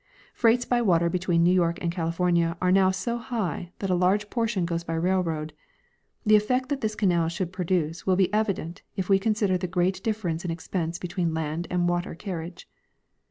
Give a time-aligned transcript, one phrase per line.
[0.33, 4.31] Freights by water between New York and California are now so high that a large
[4.31, 5.53] portion goes by railroad.
[6.25, 10.01] The effect that this canal should produce will be evident if we consider the great
[10.01, 12.67] difference in expense between land and water carriage.